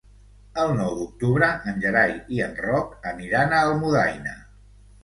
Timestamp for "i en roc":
2.39-2.99